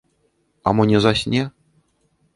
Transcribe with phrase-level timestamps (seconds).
[0.67, 1.43] А мо не засне?